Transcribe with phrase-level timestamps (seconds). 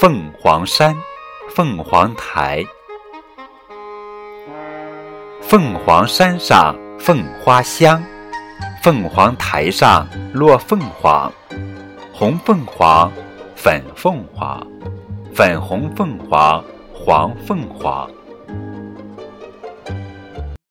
[0.00, 0.94] 凤凰山
[1.56, 2.64] 凤凰台。
[5.42, 8.00] 凤凰山上凤花香
[8.80, 11.32] 凤凰台上落凤凰。
[12.12, 13.10] 红凤凰
[13.56, 14.64] 粉凤凰
[15.34, 18.08] 粉红凤凰黄凤凰。